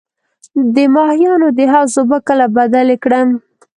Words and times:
د 0.75 0.77
ماهیانو 0.95 1.47
د 1.57 1.59
حوض 1.73 1.93
اوبه 1.99 2.17
کله 2.27 2.45
بدلې 2.57 2.97
کړم؟ 3.03 3.29